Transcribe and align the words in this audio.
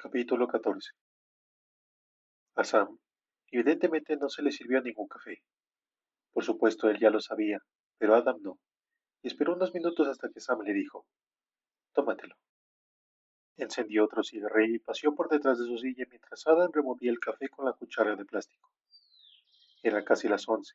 Capítulo 0.00 0.46
14 0.46 0.92
A 2.54 2.62
Sam, 2.62 3.00
evidentemente 3.50 4.16
no 4.16 4.28
se 4.28 4.42
le 4.42 4.52
sirvió 4.52 4.80
ningún 4.80 5.08
café. 5.08 5.42
Por 6.30 6.44
supuesto, 6.44 6.88
él 6.88 7.00
ya 7.00 7.10
lo 7.10 7.18
sabía, 7.18 7.58
pero 7.98 8.14
Adam 8.14 8.36
no, 8.40 8.60
y 9.22 9.26
esperó 9.26 9.54
unos 9.54 9.74
minutos 9.74 10.06
hasta 10.06 10.28
que 10.28 10.38
Sam 10.38 10.60
le 10.60 10.72
dijo, 10.72 11.04
Tómatelo. 11.94 12.36
Encendió 13.56 14.04
otro 14.04 14.22
cigarrillo 14.22 14.76
y 14.76 14.78
paseó 14.78 15.16
por 15.16 15.28
detrás 15.28 15.58
de 15.58 15.66
su 15.66 15.76
silla 15.78 16.04
mientras 16.08 16.46
Adam 16.46 16.70
removía 16.72 17.10
el 17.10 17.18
café 17.18 17.48
con 17.48 17.64
la 17.64 17.72
cuchara 17.72 18.14
de 18.14 18.24
plástico. 18.24 18.70
Eran 19.82 20.04
casi 20.04 20.28
las 20.28 20.48
once, 20.48 20.74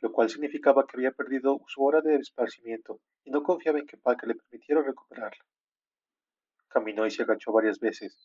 lo 0.00 0.12
cual 0.12 0.28
significaba 0.28 0.86
que 0.86 0.98
había 0.98 1.12
perdido 1.12 1.62
su 1.66 1.82
hora 1.82 2.02
de 2.02 2.16
esparcimiento 2.16 3.00
y 3.24 3.30
no 3.30 3.42
confiaba 3.42 3.78
en 3.78 3.86
que 3.86 3.96
Paca 3.96 4.26
le 4.26 4.34
permitiera 4.34 4.82
recuperarla. 4.82 5.42
Caminó 6.74 7.06
y 7.06 7.10
se 7.12 7.22
agachó 7.22 7.52
varias 7.52 7.78
veces. 7.78 8.18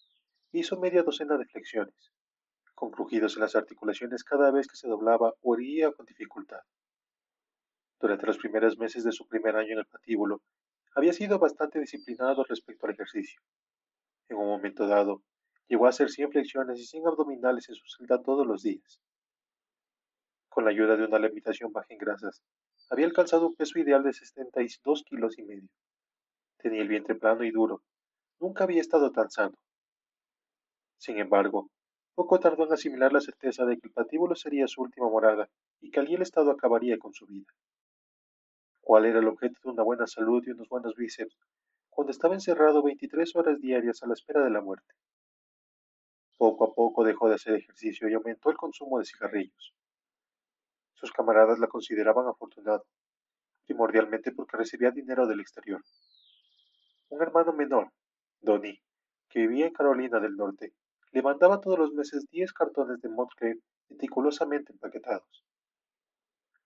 Hizo 0.52 0.80
media 0.80 1.04
docena 1.04 1.38
de 1.38 1.46
flexiones, 1.46 2.12
con 2.74 2.90
crujidos 2.90 3.36
en 3.36 3.42
las 3.42 3.56
articulaciones 3.56 4.24
cada 4.24 4.50
vez 4.50 4.68
que 4.68 4.76
se 4.76 4.88
doblaba 4.88 5.36
o 5.42 5.54
erguía 5.54 5.92
con 5.92 6.08
dificultad. 6.08 6.62
Durante 8.00 8.26
los 8.26 8.40
primeros 8.40 8.80
meses 8.80 9.04
de 9.04 9.12
su 9.12 9.28
primer 9.28 9.56
año 9.56 9.74
en 9.74 9.78
el 9.78 9.86
patíbulo, 9.86 10.42
había 10.96 11.14
sido 11.14 11.38
bastante 11.38 11.80
disciplinado 11.80 12.44
respecto 12.44 12.88
al 12.88 12.94
ejercicio. 12.94 13.40
En 14.30 14.38
un 14.38 14.48
momento 14.48 14.88
dado, 14.88 15.22
llegó 15.68 15.86
a 15.86 15.90
hacer 15.90 16.10
100 16.10 16.32
flexiones 16.32 16.80
y 16.80 16.88
100 16.88 17.06
abdominales 17.06 17.70
en 17.70 17.76
su 17.76 17.86
celda 17.88 18.24
todos 18.24 18.48
los 18.48 18.64
días. 18.64 19.00
Con 20.50 20.66
la 20.66 20.72
ayuda 20.72 20.98
de 20.98 21.06
una 21.06 21.18
alimentación 21.18 21.72
baja 21.72 21.94
en 21.94 22.00
grasas, 22.00 22.42
había 22.90 23.06
alcanzado 23.06 23.46
un 23.46 23.56
peso 23.56 23.78
ideal 23.78 24.02
de 24.02 24.14
72 24.14 25.04
kilos 25.04 25.38
y 25.38 25.44
medio. 25.44 25.70
Tenía 26.58 26.82
el 26.82 26.88
vientre 26.88 27.14
plano 27.14 27.44
y 27.44 27.52
duro, 27.52 27.84
Nunca 28.40 28.64
había 28.64 28.82
estado 28.82 29.12
tan 29.12 29.30
sano. 29.30 29.58
Sin 30.98 31.18
embargo, 31.18 31.70
poco 32.16 32.40
tardó 32.40 32.66
en 32.66 32.74
asimilar 32.74 33.14
la 33.14 33.22
certeza 33.22 33.66
de 33.66 33.78
que 33.78 33.88
el 33.88 33.94
patíbulo 33.94 34.36
sería 34.36 34.68
su 34.68 34.82
última 34.82 35.10
morada 35.10 35.50
y 35.80 35.90
que 35.90 36.00
allí 36.00 36.16
el 36.16 36.22
Estado 36.22 36.52
acabaría 36.52 36.98
con 36.98 37.14
su 37.14 37.26
vida. 37.26 37.48
¿Cuál 38.82 39.06
era 39.06 39.20
el 39.20 39.28
objeto 39.28 39.60
de 39.64 39.70
una 39.72 39.84
buena 39.84 40.08
salud 40.08 40.44
y 40.46 40.52
unos 40.52 40.68
buenos 40.68 40.96
bíceps 40.96 41.38
cuando 41.90 42.12
estaba 42.12 42.34
encerrado 42.34 42.84
23 42.84 43.36
horas 43.36 43.60
diarias 43.60 44.04
a 44.04 44.08
la 44.08 44.14
espera 44.14 44.44
de 44.44 44.50
la 44.50 44.62
muerte? 44.62 44.94
Poco 46.38 46.66
a 46.66 46.74
poco 46.74 47.04
dejó 47.04 47.30
de 47.30 47.36
hacer 47.36 47.56
ejercicio 47.56 48.10
y 48.10 48.14
aumentó 48.14 48.50
el 48.50 48.58
consumo 48.58 49.00
de 49.00 49.06
cigarrillos. 49.06 49.74
Sus 50.96 51.12
camaradas 51.12 51.60
la 51.60 51.68
consideraban 51.68 52.28
afortunado, 52.28 52.86
primordialmente 53.66 54.32
porque 54.32 54.58
recibía 54.58 54.92
dinero 54.92 55.28
del 55.28 55.40
exterior. 55.40 55.82
Un 57.10 57.22
hermano 57.22 57.54
menor, 57.54 57.92
Donnie, 58.42 58.82
que 59.30 59.40
vivía 59.40 59.68
en 59.68 59.74
Carolina 59.74 60.20
del 60.20 60.36
Norte, 60.36 60.74
le 61.12 61.22
mandaba 61.22 61.60
todos 61.60 61.78
los 61.80 61.94
meses 61.94 62.26
diez 62.30 62.54
cartones 62.54 63.02
de 63.02 63.10
Montclair 63.10 63.60
meticulosamente 63.90 64.72
empaquetados. 64.72 65.44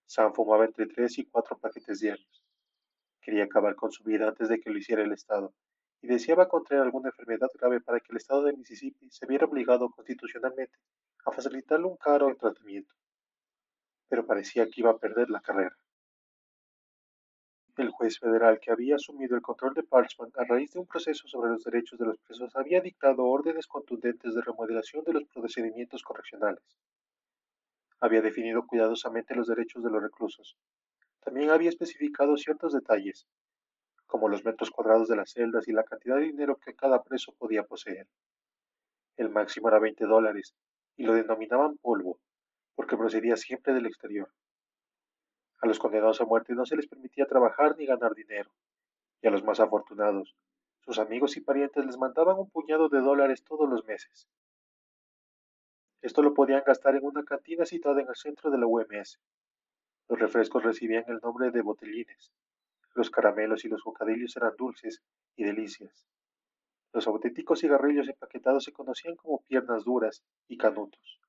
Sam 0.05 0.33
fumaba 0.33 0.65
entre 0.65 0.85
tres 0.87 1.17
y 1.17 1.25
cuatro 1.25 1.57
paquetes 1.57 1.99
diarios. 1.99 2.43
Quería 3.21 3.45
acabar 3.45 3.75
con 3.75 3.91
su 3.91 4.03
vida 4.03 4.27
antes 4.27 4.49
de 4.49 4.59
que 4.59 4.69
lo 4.69 4.77
hiciera 4.77 5.01
el 5.01 5.13
Estado, 5.13 5.53
y 6.01 6.07
deseaba 6.07 6.49
contraer 6.49 6.83
alguna 6.83 7.09
enfermedad 7.09 7.47
grave 7.57 7.79
para 7.79 7.99
que 7.99 8.11
el 8.11 8.17
Estado 8.17 8.43
de 8.43 8.53
Mississippi 8.53 9.09
se 9.09 9.25
viera 9.25 9.45
obligado 9.45 9.89
constitucionalmente 9.89 10.77
a 11.25 11.31
facilitarle 11.31 11.87
un 11.87 11.95
caro 11.95 12.35
tratamiento. 12.35 12.93
Pero 14.09 14.25
parecía 14.25 14.65
que 14.65 14.81
iba 14.81 14.91
a 14.91 14.97
perder 14.97 15.29
la 15.29 15.39
carrera. 15.39 15.75
El 17.75 17.89
juez 17.89 18.19
federal 18.19 18.59
que 18.59 18.71
había 18.71 18.97
asumido 18.97 19.35
el 19.35 19.41
control 19.41 19.73
de 19.73 19.81
Parchment 19.81 20.37
a 20.37 20.43
raíz 20.43 20.71
de 20.73 20.79
un 20.79 20.85
proceso 20.85 21.27
sobre 21.27 21.49
los 21.49 21.63
derechos 21.63 21.97
de 21.97 22.05
los 22.05 22.19
presos 22.19 22.55
había 22.55 22.81
dictado 22.81 23.25
órdenes 23.25 23.65
contundentes 23.65 24.35
de 24.35 24.41
remodelación 24.41 25.03
de 25.03 25.13
los 25.13 25.23
procedimientos 25.25 26.03
correccionales. 26.03 26.63
Había 27.99 28.21
definido 28.21 28.67
cuidadosamente 28.67 29.33
los 29.33 29.47
derechos 29.47 29.83
de 29.83 29.89
los 29.89 30.03
reclusos. 30.03 30.55
También 31.21 31.49
había 31.49 31.69
especificado 31.69 32.37
ciertos 32.37 32.73
detalles, 32.73 33.25
como 34.05 34.29
los 34.29 34.45
metros 34.45 34.69
cuadrados 34.69 35.07
de 35.07 35.15
las 35.15 35.31
celdas 35.31 35.67
y 35.67 35.71
la 35.71 35.83
cantidad 35.83 36.17
de 36.17 36.25
dinero 36.25 36.57
que 36.57 36.75
cada 36.75 37.01
preso 37.01 37.33
podía 37.39 37.63
poseer. 37.63 38.07
El 39.17 39.29
máximo 39.29 39.69
era 39.69 39.79
20 39.79 40.05
dólares, 40.05 40.53
y 40.95 41.05
lo 41.05 41.15
denominaban 41.15 41.79
polvo, 41.79 42.19
porque 42.75 42.97
procedía 42.97 43.35
siempre 43.35 43.73
del 43.73 43.87
exterior. 43.87 44.29
A 45.63 45.65
los 45.65 45.79
condenados 45.79 46.19
a 46.19 46.25
muerte 46.25 46.53
no 46.55 46.65
se 46.65 46.75
les 46.75 46.87
permitía 46.87 47.25
trabajar 47.25 47.77
ni 47.77 47.85
ganar 47.85 48.13
dinero, 48.13 48.51
y 49.21 49.27
a 49.27 49.31
los 49.31 49.45
más 49.45 49.61
afortunados, 49.61 50.35
sus 50.81 50.99
amigos 50.99 51.37
y 51.37 51.39
parientes 51.39 51.85
les 51.85 51.97
mandaban 51.97 52.37
un 52.37 52.49
puñado 52.49 52.89
de 52.89 52.99
dólares 52.99 53.45
todos 53.45 53.69
los 53.69 53.85
meses. 53.85 54.27
Esto 56.01 56.21
lo 56.21 56.33
podían 56.33 56.63
gastar 56.67 56.97
en 56.97 57.05
una 57.05 57.23
cantina 57.23 57.65
situada 57.65 58.01
en 58.01 58.09
el 58.09 58.15
centro 58.17 58.51
de 58.51 58.57
la 58.57 58.67
UMS. 58.67 59.21
Los 60.09 60.19
refrescos 60.19 60.63
recibían 60.63 61.05
el 61.07 61.21
nombre 61.23 61.49
de 61.49 61.61
botellines. 61.61 62.33
Los 62.93 63.09
caramelos 63.09 63.63
y 63.63 63.69
los 63.69 63.85
bocadillos 63.85 64.35
eran 64.35 64.57
dulces 64.57 65.01
y 65.37 65.45
delicias. 65.45 66.05
Los 66.91 67.07
auténticos 67.07 67.61
cigarrillos 67.61 68.09
empaquetados 68.09 68.65
se 68.65 68.73
conocían 68.73 69.15
como 69.15 69.41
piernas 69.43 69.85
duras 69.85 70.25
y 70.49 70.57
canutos. 70.57 71.21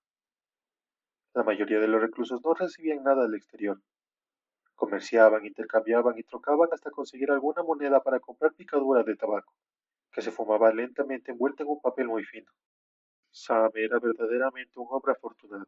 La 1.35 1.45
mayoría 1.45 1.79
de 1.79 1.87
los 1.87 2.03
reclusos 2.03 2.41
no 2.45 2.53
recibían 2.55 3.05
nada 3.05 3.23
del 3.23 3.37
exterior, 3.37 3.81
Comerciaban, 4.85 5.47
intercambiaban 5.47 6.19
y 6.19 6.25
trocaban 6.25 6.69
hasta 6.71 6.91
conseguir 6.91 7.31
alguna 7.31 7.63
moneda 7.63 8.03
para 8.03 8.21
comprar 8.21 8.53
picaduras 8.53 9.07
de 9.07 9.17
tabaco, 9.17 9.55
que 10.13 10.21
se 10.21 10.31
fumaba 10.31 10.71
lentamente 10.75 11.33
envuelta 11.33 11.63
en 11.63 11.71
un 11.71 11.81
papel 11.81 12.07
muy 12.07 12.23
fino. 12.23 12.53
Sam 13.31 13.71
era 13.77 13.99
verdaderamente 13.99 14.79
un 14.79 14.89
hombre 14.91 15.13
afortunado. 15.13 15.67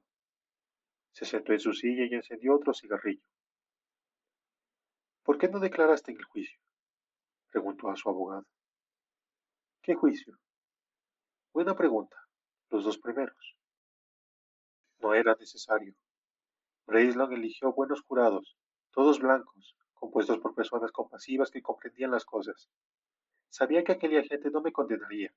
Se 1.12 1.25
sentó 1.25 1.54
en 1.54 1.60
su 1.60 1.72
silla 1.72 2.04
y 2.04 2.12
encendió 2.12 2.56
otro 2.56 2.75
cigarrillo. 2.75 3.22
¿Por 5.25 5.38
qué 5.38 5.48
no 5.48 5.60
declaraste 5.60 6.12
en 6.12 6.19
el 6.19 6.25
juicio? 6.25 6.60
preguntó 7.50 7.88
a 7.88 7.97
su 7.97 8.10
abogado. 8.10 8.44
¿Qué 9.81 9.94
juicio? 9.94 10.38
Buena 11.54 11.75
pregunta. 11.75 12.19
Los 12.69 12.84
dos 12.84 12.98
primeros. 12.98 13.56
No 14.98 15.15
era 15.15 15.34
necesario. 15.37 15.94
Braceland 16.87 17.33
eligió 17.33 17.72
buenos 17.72 18.03
jurados 18.03 18.59
todos 18.97 19.21
blancos, 19.21 19.77
compuestos 19.93 20.39
por 20.39 20.55
personas 20.55 20.91
compasivas 20.91 21.51
que 21.51 21.61
comprendían 21.61 22.12
las 22.12 22.25
cosas. 22.25 22.71
Sabía 23.51 23.84
que 23.84 23.93
aquella 23.93 24.23
gente 24.23 24.51
no 24.51 24.62
me 24.62 24.73
condenaría. 24.73 25.34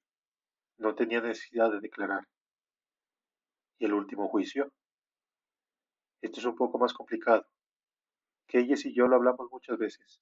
No 0.77 0.95
tenía 0.95 1.19
necesidad 1.19 1.69
de 1.69 1.81
declarar. 1.81 2.25
¿Y 3.77 3.83
el 3.83 3.93
último 3.93 4.29
juicio? 4.29 4.71
Esto 6.21 6.39
es 6.39 6.45
un 6.45 6.55
poco 6.55 6.79
más 6.79 6.93
complicado. 6.93 7.45
Keyes 8.47 8.85
y 8.85 8.93
yo 8.93 9.07
lo 9.07 9.17
hablamos 9.17 9.51
muchas 9.51 9.77
veces. 9.77 10.21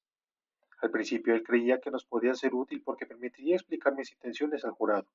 Al 0.81 0.89
principio 0.89 1.35
él 1.35 1.43
creía 1.43 1.79
que 1.79 1.91
nos 1.91 2.05
podía 2.05 2.33
ser 2.33 2.55
útil 2.55 2.81
porque 2.81 3.05
permitiría 3.05 3.55
explicar 3.55 3.93
mis 3.93 4.11
intenciones 4.13 4.65
al 4.65 4.71
jurado. 4.71 5.07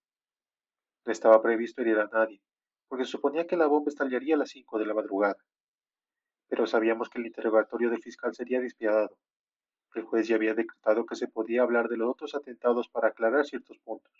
No 1.04 1.10
estaba 1.10 1.42
previsto 1.42 1.82
herir 1.82 1.98
a 1.98 2.06
nadie, 2.06 2.40
porque 2.86 3.04
suponía 3.04 3.48
que 3.48 3.56
la 3.56 3.66
bomba 3.66 3.88
estallaría 3.88 4.36
a 4.36 4.38
las 4.38 4.50
cinco 4.50 4.78
de 4.78 4.86
la 4.86 4.94
madrugada 4.94 5.38
pero 6.52 6.66
sabíamos 6.66 7.08
que 7.08 7.18
el 7.18 7.24
interrogatorio 7.24 7.88
del 7.88 8.02
fiscal 8.02 8.34
sería 8.34 8.60
despiadado. 8.60 9.16
El 9.94 10.02
juez 10.02 10.28
ya 10.28 10.36
había 10.36 10.52
decretado 10.52 11.06
que 11.06 11.16
se 11.16 11.26
podía 11.26 11.62
hablar 11.62 11.88
de 11.88 11.96
los 11.96 12.10
otros 12.10 12.34
atentados 12.34 12.90
para 12.90 13.08
aclarar 13.08 13.46
ciertos 13.46 13.78
puntos. 13.78 14.12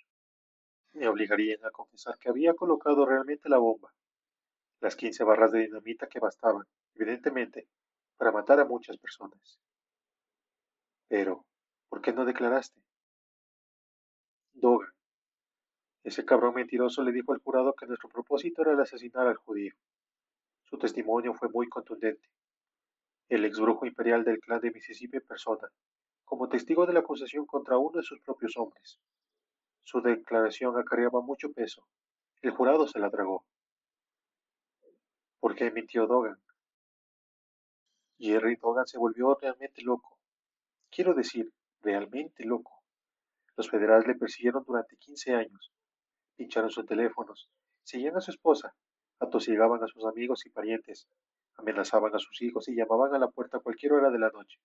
Me 0.94 1.08
obligarían 1.08 1.62
a 1.62 1.70
confesar 1.70 2.16
que 2.16 2.30
había 2.30 2.54
colocado 2.54 3.04
realmente 3.04 3.50
la 3.50 3.58
bomba, 3.58 3.92
las 4.80 4.96
quince 4.96 5.24
barras 5.24 5.52
de 5.52 5.58
dinamita 5.58 6.06
que 6.06 6.20
bastaban, 6.20 6.66
evidentemente, 6.94 7.68
para 8.16 8.32
matar 8.32 8.60
a 8.60 8.64
muchas 8.64 8.96
personas. 8.96 9.60
Pero, 11.08 11.44
¿por 11.90 12.00
qué 12.00 12.14
no 12.14 12.24
declaraste? 12.24 12.80
Dogan. 14.54 14.88
Ese 16.02 16.24
cabrón 16.24 16.54
mentiroso 16.54 17.02
le 17.02 17.12
dijo 17.12 17.34
al 17.34 17.42
jurado 17.42 17.74
que 17.74 17.84
nuestro 17.84 18.08
propósito 18.08 18.62
era 18.62 18.72
el 18.72 18.80
asesinar 18.80 19.26
al 19.26 19.36
judío. 19.36 19.74
Su 20.72 20.78
testimonio 20.78 21.34
fue 21.34 21.50
muy 21.50 21.68
contundente. 21.68 22.26
El 23.28 23.44
exbrujo 23.44 23.84
imperial 23.84 24.24
del 24.24 24.40
clan 24.40 24.58
de 24.58 24.70
Mississippi 24.70 25.18
en 25.18 25.26
persona, 25.26 25.68
como 26.24 26.48
testigo 26.48 26.86
de 26.86 26.94
la 26.94 27.00
acusación 27.00 27.44
contra 27.44 27.76
uno 27.76 27.98
de 27.98 28.02
sus 28.02 28.22
propios 28.22 28.56
hombres. 28.56 28.98
Su 29.82 30.00
declaración 30.00 30.78
acarreaba 30.78 31.20
mucho 31.20 31.52
peso. 31.52 31.86
El 32.40 32.52
jurado 32.52 32.88
se 32.88 32.98
la 33.00 33.10
tragó. 33.10 33.44
¿Por 35.40 35.54
qué 35.54 35.70
mintió 35.70 36.06
Dogan? 36.06 36.42
Jerry 38.18 38.56
Dogan 38.56 38.86
se 38.86 38.96
volvió 38.96 39.34
realmente 39.34 39.82
loco. 39.82 40.16
Quiero 40.90 41.12
decir, 41.12 41.52
realmente 41.82 42.46
loco. 42.46 42.82
Los 43.58 43.68
federales 43.68 44.06
le 44.06 44.14
persiguieron 44.14 44.64
durante 44.64 44.96
15 44.96 45.34
años. 45.34 45.70
Pincharon 46.34 46.70
sus 46.70 46.86
teléfonos, 46.86 47.50
seguían 47.82 48.16
a 48.16 48.22
su 48.22 48.30
esposa, 48.30 48.74
atosigaban 49.22 49.82
a 49.82 49.86
sus 49.86 50.04
amigos 50.04 50.44
y 50.46 50.50
parientes, 50.50 51.06
amenazaban 51.56 52.14
a 52.14 52.18
sus 52.18 52.42
hijos 52.42 52.68
y 52.68 52.74
llamaban 52.74 53.14
a 53.14 53.18
la 53.18 53.28
puerta 53.28 53.58
a 53.58 53.60
cualquier 53.60 53.92
hora 53.92 54.10
de 54.10 54.18
la 54.18 54.30
noche. 54.30 54.58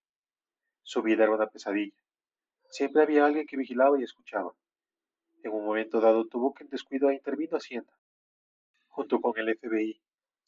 Su 0.82 1.02
vida 1.04 1.24
era 1.24 1.36
una 1.36 1.48
pesadilla. 1.48 1.96
Siempre 2.70 3.04
había 3.04 3.26
alguien 3.26 3.46
que 3.46 3.58
vigilaba 3.58 4.00
y 4.00 4.04
escuchaba. 4.04 4.54
En 5.44 5.52
un 5.54 5.66
momento 5.66 6.02
dado 6.02 6.26
tuvo 6.26 6.54
que 6.54 6.64
en 6.64 6.70
descuido 6.70 7.10
e 7.10 7.16
intervino 7.16 7.58
Hacienda. 7.58 7.94
Junto 8.88 9.22
con 9.22 9.38
el 9.38 9.56
FBI, 9.56 10.02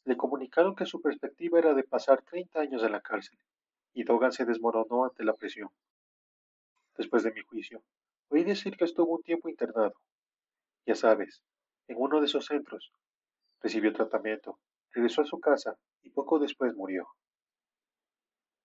le 0.04 0.16
comunicaron 0.16 0.74
que 0.74 0.86
su 0.86 1.00
perspectiva 1.00 1.58
era 1.58 1.74
de 1.74 1.84
pasar 1.84 2.22
30 2.22 2.60
años 2.60 2.82
en 2.82 2.92
la 2.92 3.00
cárcel, 3.00 3.38
y 3.94 4.02
Dogan 4.02 4.32
se 4.32 4.44
desmoronó 4.44 5.04
ante 5.04 5.24
la 5.24 5.34
presión. 5.34 5.70
Después 6.96 7.22
de 7.22 7.32
mi 7.32 7.42
juicio, 7.42 7.82
oí 8.28 8.42
decir 8.42 8.76
que 8.76 8.84
estuvo 8.84 9.14
un 9.14 9.22
tiempo 9.22 9.48
internado. 9.48 9.94
Ya 10.84 10.96
sabes, 10.96 11.42
en 11.86 11.96
uno 11.98 12.18
de 12.20 12.26
esos 12.26 12.46
centros. 12.46 12.92
Recibió 13.62 13.92
tratamiento, 13.92 14.58
regresó 14.92 15.22
a 15.22 15.26
su 15.26 15.38
casa 15.38 15.76
y 16.02 16.10
poco 16.10 16.38
después 16.38 16.74
murió. 16.74 17.08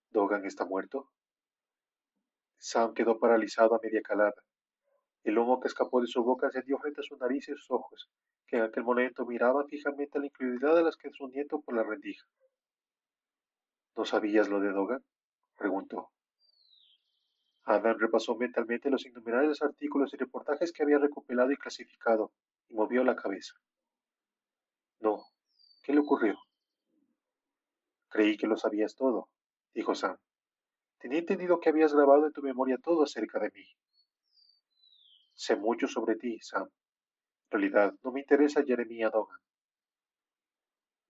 ¿Dogan 0.10 0.46
está 0.46 0.66
muerto? 0.66 1.12
Sam 2.58 2.94
quedó 2.94 3.20
paralizado 3.20 3.76
a 3.76 3.80
media 3.84 4.02
calada. 4.02 4.42
El 5.24 5.38
humo 5.38 5.60
que 5.60 5.68
escapó 5.68 6.00
de 6.00 6.08
su 6.08 6.24
boca 6.24 6.48
encendió 6.48 6.78
frente 6.78 7.02
a 7.02 7.04
su 7.04 7.18
nariz 7.18 7.50
y 7.50 7.52
sus 7.52 7.70
ojos, 7.72 8.10
que 8.48 8.58
en 8.58 8.64
aquel 8.64 8.84
momento 8.84 9.26
miraban 9.26 9.68
fijamente 9.68 10.18
la 10.20 10.28
incredulidad 10.28 10.76
de 10.76 10.84
las 10.84 10.96
que 10.96 11.12
su 11.12 11.28
nieto 11.28 11.62
por 11.62 11.76
la 11.76 11.84
rendija. 11.84 12.26
¿No 13.98 14.06
sabías 14.06 14.48
lo 14.48 14.60
de 14.60 14.72
Dogan? 14.72 15.04
preguntó. 15.58 16.12
Adam 17.64 17.98
repasó 17.98 18.36
mentalmente 18.36 18.90
los 18.90 19.06
innumerables 19.06 19.62
artículos 19.62 20.14
y 20.14 20.18
reportajes 20.18 20.72
que 20.72 20.84
había 20.84 21.00
recopilado 21.00 21.52
y 21.52 21.58
clasificado, 21.58 22.32
y 22.70 22.76
movió 22.76 23.04
la 23.04 23.16
cabeza. 23.16 23.56
No. 25.00 25.26
¿Qué 25.84 25.94
le 25.94 26.00
ocurrió? 26.00 26.36
Creí 28.10 28.38
que 28.38 28.48
lo 28.48 28.58
sabías 28.58 28.96
todo, 28.96 29.30
dijo 29.74 29.94
Sam. 29.94 30.18
Tenía 31.00 31.20
entendido 31.20 31.60
que 31.60 31.70
habías 31.70 31.94
grabado 31.94 32.26
en 32.26 32.34
tu 32.34 32.42
memoria 32.42 32.78
todo 32.78 33.04
acerca 33.04 33.40
de 33.40 33.52
mí. 33.52 33.66
Sé 35.36 35.56
mucho 35.56 35.88
sobre 35.88 36.16
ti, 36.16 36.40
Sam. 36.40 36.70
En 37.50 37.60
realidad, 37.60 37.94
no 38.04 38.12
me 38.12 38.22
interesa 38.22 38.64
Jeremiah 38.64 39.10
Dogan. 39.10 39.40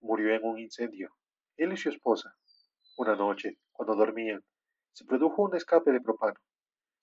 Murió 0.00 0.34
en 0.34 0.44
un 0.44 0.58
incendio. 0.58 1.14
Él 1.56 1.72
y 1.72 1.76
su 1.76 1.88
esposa. 1.88 2.36
Una 2.98 3.14
noche, 3.14 3.58
cuando 3.72 3.94
dormían, 3.94 4.44
se 4.92 5.04
produjo 5.04 5.42
un 5.42 5.54
escape 5.56 5.92
de 5.92 6.00
propano. 6.00 6.40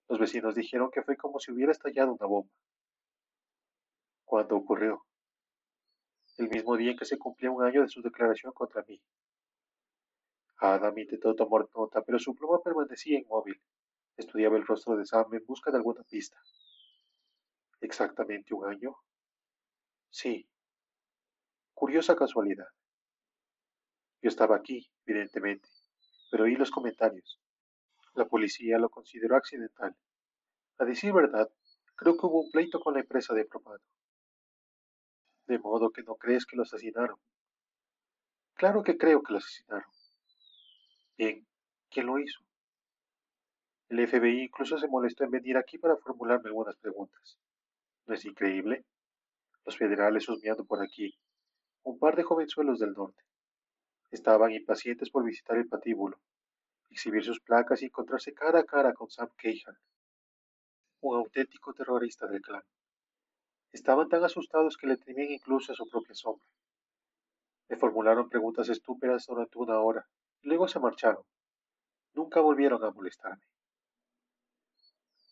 Los 0.10 0.20
vecinos 0.20 0.54
dijeron 0.54 0.92
que 0.92 1.02
fue 1.02 1.16
como 1.16 1.40
si 1.40 1.52
hubiera 1.52 1.72
estallado 1.72 2.14
una 2.14 2.28
bomba. 2.28 2.52
¿Cuándo 4.26 4.58
ocurrió? 4.58 5.06
El 6.38 6.50
mismo 6.50 6.76
día 6.78 6.92
en 6.92 6.98
que 6.98 7.06
se 7.06 7.20
cumplía 7.20 7.52
un 7.52 7.64
año 7.64 7.82
de 7.82 7.90
su 7.90 8.02
declaración 8.02 8.54
contra 8.54 8.84
mí. 8.88 9.00
Adam 10.58 10.98
intentó 10.98 11.36
tomar 11.36 11.68
nota, 11.76 12.02
pero 12.02 12.18
su 12.18 12.34
pluma 12.34 12.60
permanecía 12.64 13.20
inmóvil. 13.20 13.62
Estudiaba 14.18 14.58
el 14.58 14.66
rostro 14.66 14.96
de 14.96 15.06
Sam 15.06 15.34
en 15.34 15.46
busca 15.46 15.70
de 15.70 15.78
alguna 15.78 16.04
pista. 16.04 16.38
¿Exactamente 17.82 18.54
un 18.54 18.66
año? 18.66 18.96
Sí. 20.10 20.48
Curiosa 21.74 22.16
casualidad. 22.16 22.68
Yo 24.22 24.30
estaba 24.30 24.56
aquí, 24.56 24.90
evidentemente, 25.06 25.68
pero 26.32 26.46
oí 26.46 26.56
los 26.56 26.72
comentarios. 26.72 27.40
La 28.14 28.26
policía 28.26 28.78
lo 28.80 28.90
consideró 28.90 29.36
accidental. 29.36 29.96
A 30.78 30.86
decir 30.86 31.14
verdad, 31.14 31.52
creo 31.96 32.18
que 32.18 32.26
hubo 32.26 32.42
un 32.42 32.52
pleito 32.52 32.80
con 32.80 32.94
la 32.94 33.02
empresa 33.02 33.34
de 33.34 33.46
propano. 33.46 33.84
De 35.48 35.60
modo 35.60 35.92
que 35.92 36.04
no 36.04 36.16
crees 36.16 36.46
que 36.46 36.56
lo 36.56 36.64
asesinaron. 36.64 37.18
Claro 38.56 38.84
que 38.84 38.98
creo 38.98 39.22
que 39.22 39.34
lo 39.34 39.40
asesinaron. 39.40 39.90
Bien, 41.18 41.46
¿quién 41.90 42.06
lo 42.06 42.20
hizo? 42.20 42.40
El 43.90 44.08
FBI 44.08 44.44
incluso 44.44 44.78
se 44.78 44.88
molestó 44.88 45.24
en 45.24 45.32
venir 45.32 45.58
aquí 45.58 45.78
para 45.78 45.98
formularme 45.98 46.50
algunas 46.50 46.78
preguntas. 46.78 47.38
¿No 48.06 48.16
es 48.16 48.26
increíble? 48.26 48.86
Los 49.66 49.78
federales 49.78 50.28
husmeando 50.28 50.66
por 50.66 50.82
aquí. 50.82 51.18
Un 51.84 52.00
par 52.00 52.16
de 52.16 52.24
jovenzuelos 52.24 52.80
del 52.80 52.94
norte. 52.94 53.24
Estaban 54.12 54.52
impacientes 54.52 55.10
por 55.10 55.24
visitar 55.24 55.58
el 55.58 55.68
patíbulo 55.68 56.20
exhibir 56.94 57.24
sus 57.24 57.40
placas 57.42 57.82
y 57.82 57.86
encontrarse 57.86 58.34
cara 58.34 58.60
a 58.60 58.64
cara 58.64 58.94
con 58.94 59.10
Sam 59.10 59.30
Cahan, 59.36 59.78
un 61.02 61.18
auténtico 61.18 61.74
terrorista 61.74 62.28
del 62.28 62.42
clan. 62.42 62.64
Estaban 63.74 64.08
tan 64.08 64.24
asustados 64.24 64.78
que 64.78 64.86
le 64.86 64.98
temían 64.98 65.32
incluso 65.32 65.72
a 65.72 65.76
su 65.76 65.90
propia 65.90 66.14
sombra. 66.14 66.46
Me 67.70 67.76
formularon 67.76 68.30
preguntas 68.30 68.70
estúpidas 68.70 69.26
durante 69.26 69.58
una 69.58 69.80
hora 69.80 70.08
y 70.44 70.48
luego 70.48 70.68
se 70.68 70.80
marcharon. 70.80 71.24
Nunca 72.14 72.40
volvieron 72.40 72.84
a 72.84 72.92
molestarme. 72.92 73.44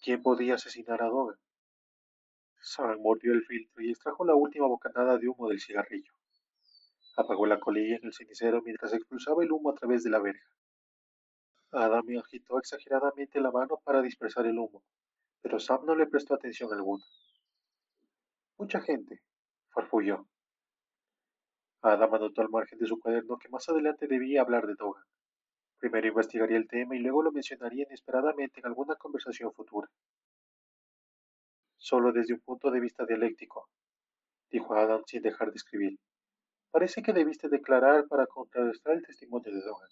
¿Quién 0.01 0.23
podía 0.23 0.55
asesinar 0.55 1.03
a 1.03 1.09
Dogan? 1.09 1.38
Sam 2.59 2.99
mordió 2.99 3.31
el 3.33 3.45
filtro 3.45 3.83
y 3.83 3.91
extrajo 3.91 4.25
la 4.25 4.33
última 4.33 4.65
bocanada 4.65 5.19
de 5.19 5.27
humo 5.27 5.47
del 5.47 5.61
cigarrillo. 5.61 6.11
Apagó 7.17 7.45
la 7.45 7.59
colilla 7.59 7.97
en 7.97 8.05
el 8.05 8.13
cenicero 8.13 8.63
mientras 8.63 8.93
expulsaba 8.93 9.43
el 9.43 9.51
humo 9.51 9.69
a 9.69 9.75
través 9.75 10.03
de 10.03 10.09
la 10.09 10.19
verja. 10.19 10.49
Adam 11.71 12.05
agitó 12.17 12.57
exageradamente 12.57 13.39
la 13.39 13.51
mano 13.51 13.79
para 13.83 14.01
dispersar 14.01 14.47
el 14.47 14.57
humo, 14.57 14.83
pero 15.41 15.59
Sam 15.59 15.85
no 15.85 15.95
le 15.95 16.07
prestó 16.07 16.33
atención 16.33 16.73
alguna. 16.73 17.05
Mucha 18.62 18.80
gente, 18.80 19.24
farfulló. 19.74 20.28
Adam 21.81 22.13
anotó 22.13 22.42
al 22.42 22.50
margen 22.50 22.78
de 22.78 22.86
su 22.86 23.00
cuaderno 23.00 23.40
que 23.40 23.50
más 23.50 23.68
adelante 23.68 24.06
debía 24.06 24.42
hablar 24.42 24.68
de 24.68 24.75
Dogan. 24.75 25.04
Primero 25.80 26.10
investigaría 26.10 26.58
el 26.58 26.68
tema 26.68 26.96
y 26.96 27.00
luego 27.00 27.24
lo 27.24 27.31
mencionaría 27.31 27.86
inesperadamente 27.88 28.60
en 28.60 28.68
alguna 28.68 28.98
conversación 28.98 29.52
futura. 29.52 29.90
Solo 31.78 32.12
desde 32.12 32.36
un 32.36 32.42
punto 32.42 32.69
de 32.69 32.80
vista 32.80 33.04
dialéctico, 33.04 33.68
dijo 34.52 34.75
Adam 34.75 35.02
sin 35.08 35.24
dejar 35.24 35.50
de 35.50 35.56
escribir. 35.56 36.00
Parece 36.69 37.02
que 37.02 37.13
debiste 37.13 37.50
declarar 37.50 38.08
para 38.08 38.28
contrarrestar 38.28 38.94
el 38.94 39.04
testimonio 39.04 39.52
de 39.52 39.62
Dogan. 39.63 39.90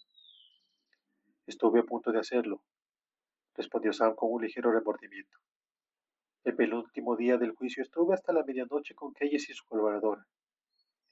Estuve 1.44 1.80
a 1.80 1.82
punto 1.82 2.12
de 2.12 2.20
hacerlo, 2.20 2.62
respondió 3.56 3.92
Sam 3.92 4.14
con 4.14 4.32
un 4.32 4.42
ligero 4.42 4.70
remordimiento. 4.70 5.40
El 6.42 6.56
penúltimo 6.56 7.16
día 7.16 7.36
del 7.36 7.54
juicio 7.54 7.82
estuve 7.82 8.14
hasta 8.14 8.32
la 8.32 8.42
medianoche 8.42 8.94
con 8.94 9.12
Keyes 9.12 9.50
y 9.50 9.52
su 9.52 9.62
colaboradora. 9.66 10.26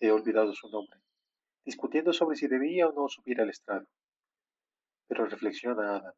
He 0.01 0.11
olvidado 0.11 0.55
su 0.55 0.71
nombre, 0.71 1.01
discutiendo 1.67 2.15
sobre 2.15 2.39
si 2.39 2.49
debía 2.49 2.89
o 2.89 2.93
no 2.93 3.09
subir 3.09 3.39
al 3.43 3.51
estrado. 3.51 3.87
Pero 5.07 5.27
reflexiona 5.27 5.97
Adam. 5.97 6.15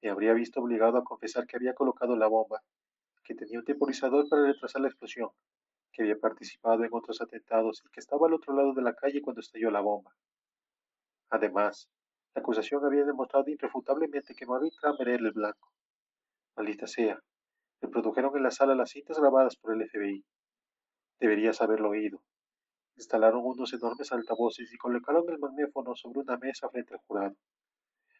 Me 0.00 0.08
habría 0.08 0.32
visto 0.32 0.58
obligado 0.60 0.96
a 0.96 1.04
confesar 1.04 1.46
que 1.46 1.58
había 1.58 1.74
colocado 1.74 2.16
la 2.16 2.28
bomba, 2.28 2.62
que 3.24 3.34
tenía 3.34 3.58
un 3.58 3.64
temporizador 3.66 4.26
para 4.30 4.46
retrasar 4.46 4.80
la 4.80 4.88
explosión, 4.88 5.28
que 5.92 6.02
había 6.02 6.18
participado 6.18 6.82
en 6.82 6.94
otros 6.94 7.20
atentados 7.20 7.82
y 7.84 7.90
que 7.90 8.00
estaba 8.00 8.26
al 8.26 8.32
otro 8.32 8.54
lado 8.54 8.72
de 8.72 8.80
la 8.80 8.94
calle 8.94 9.20
cuando 9.20 9.42
estalló 9.42 9.70
la 9.70 9.82
bomba. 9.82 10.16
Además, 11.28 11.90
la 12.34 12.40
acusación 12.40 12.82
había 12.86 13.04
demostrado 13.04 13.50
irrefutablemente 13.50 14.34
que 14.34 14.46
Marvin 14.46 14.72
Kramer 14.80 15.08
era 15.08 15.28
el 15.28 15.32
blanco. 15.32 15.74
Maldita 16.56 16.86
sea. 16.86 17.22
Reprodujeron 17.80 18.36
en 18.36 18.42
la 18.42 18.50
sala 18.50 18.74
las 18.74 18.90
cintas 18.90 19.18
grabadas 19.18 19.56
por 19.56 19.72
el 19.72 19.88
FBI. 19.88 20.24
Deberías 21.18 21.62
haberlo 21.62 21.90
oído. 21.90 22.22
Instalaron 22.96 23.42
unos 23.44 23.72
enormes 23.72 24.12
altavoces 24.12 24.72
y 24.72 24.76
colocaron 24.76 25.24
el 25.30 25.38
magnéfono 25.38 25.94
sobre 25.96 26.20
una 26.20 26.36
mesa 26.36 26.68
frente 26.68 26.92
al 26.92 27.00
jurado, 27.00 27.36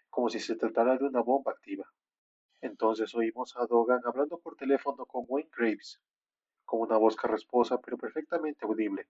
como 0.09 0.31
si 0.31 0.41
se 0.41 0.57
tratara 0.57 0.97
de 0.97 1.05
una 1.05 1.21
bomba 1.21 1.53
activa. 1.53 1.85
Entonces 2.63 3.15
oímos 3.15 3.57
a 3.57 3.67
Dogan 3.67 4.01
hablando 4.05 4.39
por 4.39 4.57
teléfono 4.57 5.05
con 5.07 5.25
Wayne 5.29 5.51
Graves, 5.55 6.01
con 6.65 6.81
una 6.81 6.97
voz 6.97 7.17
carrasposa 7.17 7.79
pero 7.81 7.99
perfectamente 7.99 8.65
audible, 8.65 9.09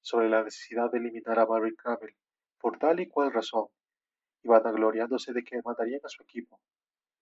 sobre 0.00 0.30
la 0.30 0.42
necesidad 0.42 0.90
de 0.90 0.98
eliminar 0.98 1.38
a 1.38 1.46
Marvin 1.46 1.76
Kramer 1.76 2.14
por 2.58 2.78
tal 2.78 3.00
y 3.00 3.08
cual 3.08 3.32
razón, 3.32 3.68
y 4.42 4.48
vanagloriándose 4.48 5.32
de 5.32 5.42
que 5.42 5.60
mandarían 5.62 6.00
a 6.04 6.08
su 6.08 6.22
equipo, 6.22 6.60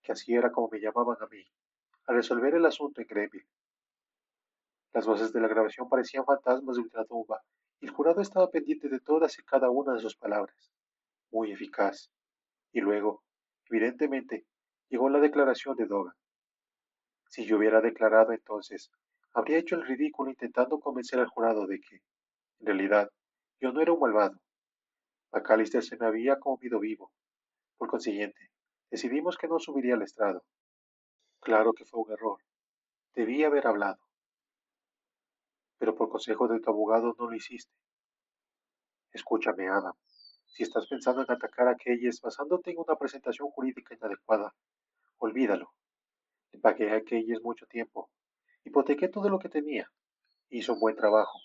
que 0.03 0.13
así 0.13 0.35
era 0.35 0.51
como 0.51 0.69
me 0.69 0.81
llamaban 0.81 1.17
a 1.21 1.27
mí, 1.27 1.45
a 2.09 2.15
resolver 2.15 2.55
el 2.55 2.65
asunto 2.65 3.03
en 3.03 3.07
Greville. 3.07 3.47
Las 4.95 5.07
voces 5.07 5.31
de 5.33 5.41
la 5.41 5.49
grabación 5.49 5.91
parecían 5.91 6.25
fantasmas 6.25 6.77
de 6.77 6.83
ultratumba, 6.83 7.43
y 7.81 7.87
el 7.87 7.93
jurado 7.93 8.23
estaba 8.23 8.51
pendiente 8.51 8.89
de 8.89 8.99
todas 9.01 9.39
y 9.39 9.43
cada 9.43 9.69
una 9.69 9.93
de 9.93 10.01
sus 10.01 10.17
palabras. 10.17 10.73
Muy 11.31 11.53
eficaz. 11.53 12.11
Y 12.73 12.81
luego, 12.81 13.23
evidentemente, 13.71 14.47
llegó 14.89 15.11
la 15.11 15.21
declaración 15.21 15.77
de 15.77 15.85
Dogan. 15.85 16.15
Si 17.29 17.45
yo 17.45 17.59
hubiera 17.59 17.83
declarado 17.83 18.33
entonces, 18.33 18.91
habría 19.35 19.59
hecho 19.59 19.77
el 19.77 19.87
ridículo 19.87 20.31
intentando 20.31 20.81
convencer 20.81 21.21
al 21.21 21.29
jurado 21.29 21.67
de 21.67 21.79
que, 21.79 21.97
en 22.61 22.67
realidad, 22.67 23.11
yo 23.61 23.71
no 23.71 23.83
era 23.83 23.93
un 23.93 24.01
malvado, 24.01 24.41
McAllister 25.31 25.83
se 25.83 25.99
me 25.99 26.07
había 26.07 26.39
comido 26.39 26.81
vivo. 26.81 27.13
Por 27.77 27.91
consiguiente, 27.91 28.51
decidimos 28.91 29.37
que 29.37 29.47
no 29.47 29.59
subiría 29.59 29.95
al 29.95 30.03
estrado. 30.03 30.43
Claro 31.41 31.73
que 31.73 31.85
fue 31.85 32.01
un 32.01 32.13
error. 32.13 32.39
Debí 33.15 33.45
haber 33.45 33.67
hablado. 33.67 33.99
Pero 35.79 35.95
por 35.95 36.09
consejo 36.09 36.49
de 36.49 36.61
tu 36.61 36.71
abogado 36.71 37.15
no 37.19 37.31
lo 37.31 37.37
hiciste. 37.37 37.73
Escúchame, 39.13 39.69
Adam. 39.69 39.95
Si 40.47 40.63
estás 40.63 40.87
pensando 40.89 41.23
en 41.23 41.31
atacar 41.31 41.69
a 41.69 41.77
Keyes 41.77 42.21
basándote 42.21 42.71
en 42.71 42.79
una 42.79 42.97
presentación 42.97 43.49
jurídica 43.51 43.95
inadecuada, 43.95 44.55
olvídalo. 45.19 45.73
Le 46.53 46.59
pagué 46.59 46.91
a 46.91 47.03
Keyes 47.03 47.43
mucho 47.43 47.67
tiempo, 47.67 48.11
Hipotequé 48.69 49.09
todo 49.09 49.31
lo 49.31 49.39
que 49.39 49.49
tenía. 49.49 49.91
Hizo 50.51 50.75
un 50.75 50.81
buen 50.81 50.95
trabajo. 50.95 51.39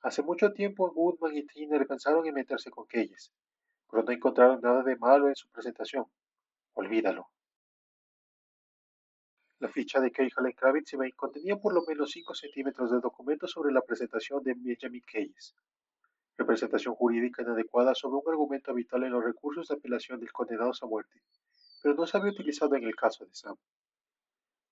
Hace 0.00 0.22
mucho 0.22 0.52
tiempo 0.52 0.90
Goodman 0.90 1.36
y 1.36 1.44
Tiner 1.44 1.86
pensaron 1.86 2.26
en 2.26 2.32
meterse 2.32 2.70
con 2.70 2.86
Keyes, 2.86 3.32
pero 3.90 4.02
no 4.02 4.12
encontraron 4.12 4.62
nada 4.62 4.82
de 4.82 4.96
malo 4.96 5.28
en 5.28 5.36
su 5.36 5.46
presentación. 5.50 6.06
Olvídalo. 6.72 7.33
La 9.64 9.70
ficha 9.70 9.98
de 9.98 10.12
Keitel 10.12 10.54
Kravitz 10.54 10.92
contenía 11.16 11.56
por 11.56 11.72
lo 11.72 11.82
menos 11.86 12.10
5 12.10 12.34
centímetros 12.34 12.90
de 12.90 13.00
documentos 13.00 13.50
sobre 13.50 13.72
la 13.72 13.80
presentación 13.80 14.44
de 14.44 14.52
Benjamin 14.54 15.02
Keyes. 15.06 15.54
Representación 16.36 16.94
jurídica 16.94 17.40
inadecuada 17.40 17.94
sobre 17.94 18.16
un 18.16 18.30
argumento 18.30 18.72
habitual 18.72 19.04
en 19.04 19.12
los 19.12 19.24
recursos 19.24 19.66
de 19.66 19.76
apelación 19.76 20.20
del 20.20 20.32
condenado 20.32 20.72
a 20.78 20.86
muerte, 20.86 21.22
pero 21.82 21.94
no 21.94 22.06
se 22.06 22.18
había 22.18 22.32
utilizado 22.32 22.74
en 22.74 22.84
el 22.84 22.94
caso 22.94 23.24
de 23.24 23.34
Sam. 23.34 23.56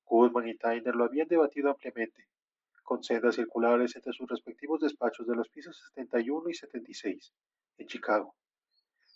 Goodman 0.05 0.49
y 0.49 0.59
Tyner 0.59 0.95
lo 0.95 1.05
habían 1.05 1.27
debatido 1.27 1.71
ampliamente, 1.71 2.29
con 2.83 3.03
sendas 3.03 3.37
circulares 3.37 3.97
entre 3.97 4.13
sus 4.13 4.29
respectivos 4.29 4.83
despachos 4.83 5.27
de 5.27 5.37
los 5.37 5.49
pisos 5.49 5.75
71 5.95 6.51
y 6.51 6.55
76, 6.55 7.33
en 7.79 7.87
Chicago. 7.87 8.35